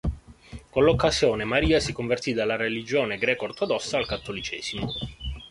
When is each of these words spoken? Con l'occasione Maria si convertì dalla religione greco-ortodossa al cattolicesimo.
Con 0.71 0.83
l'occasione 0.83 1.43
Maria 1.43 1.79
si 1.79 1.93
convertì 1.93 2.33
dalla 2.33 2.55
religione 2.55 3.19
greco-ortodossa 3.19 3.97
al 3.99 4.07
cattolicesimo. 4.07 4.91